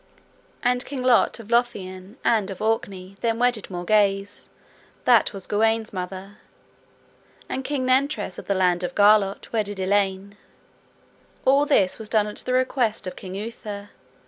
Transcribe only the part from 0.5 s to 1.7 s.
And King Lot of